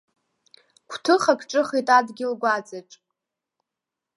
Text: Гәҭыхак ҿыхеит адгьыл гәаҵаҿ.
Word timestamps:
Гәҭыхак 0.89 1.41
ҿыхеит 1.49 1.87
адгьыл 1.97 2.33
гәаҵаҿ. 2.41 2.89